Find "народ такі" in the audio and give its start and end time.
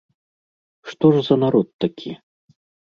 1.45-2.11